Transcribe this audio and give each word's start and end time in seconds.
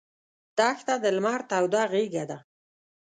دښته 0.57 0.95
د 1.03 1.05
لمر 1.15 1.39
توده 1.49 1.83
غېږه 1.91 2.23
ده. 2.29 2.37